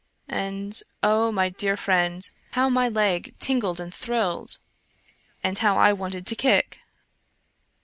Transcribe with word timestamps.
And, 0.29 0.81
oh, 1.03 1.31
my 1.31 1.49
dear 1.49 1.77
friend, 1.77 2.27
how 2.53 2.69
my 2.71 2.89
leg 2.89 3.35
tingled 3.37 3.79
and 3.79 3.93
thrilled, 3.93 4.57
and 5.43 5.59
how 5.59 5.77
I 5.77 5.93
wanted 5.93 6.25
to 6.25 6.35
kick 6.35 6.79